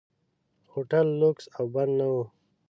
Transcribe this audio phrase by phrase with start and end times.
[0.71, 2.15] هوټل لکس او بد نه و.